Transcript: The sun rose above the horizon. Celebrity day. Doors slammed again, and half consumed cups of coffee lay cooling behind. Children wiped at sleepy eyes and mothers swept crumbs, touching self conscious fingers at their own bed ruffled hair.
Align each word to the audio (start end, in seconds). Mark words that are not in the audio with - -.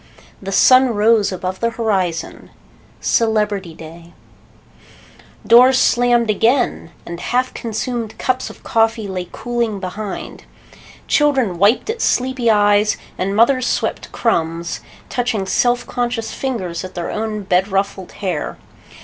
The 0.41 0.51
sun 0.51 0.95
rose 0.95 1.31
above 1.31 1.59
the 1.59 1.69
horizon. 1.69 2.49
Celebrity 3.01 3.75
day. 3.75 4.13
Doors 5.45 5.77
slammed 5.77 6.27
again, 6.31 6.89
and 7.05 7.19
half 7.19 7.53
consumed 7.53 8.17
cups 8.17 8.49
of 8.49 8.63
coffee 8.63 9.07
lay 9.07 9.29
cooling 9.31 9.79
behind. 9.79 10.45
Children 11.07 11.59
wiped 11.59 11.87
at 11.91 12.01
sleepy 12.01 12.49
eyes 12.49 12.97
and 13.19 13.35
mothers 13.35 13.67
swept 13.67 14.11
crumbs, 14.11 14.79
touching 15.07 15.45
self 15.45 15.85
conscious 15.85 16.33
fingers 16.33 16.83
at 16.83 16.95
their 16.95 17.11
own 17.11 17.43
bed 17.43 17.67
ruffled 17.67 18.13
hair. 18.13 18.57